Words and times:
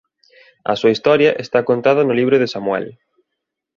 A 0.71 0.73
súa 0.79 0.93
historia 0.95 1.31
está 1.43 1.59
contada 1.69 2.01
no 2.05 2.17
Libro 2.19 2.35
de 2.39 2.51
Samuel. 2.53 2.85